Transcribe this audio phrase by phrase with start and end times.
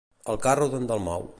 [0.33, 1.29] El carro d'en Dalmau.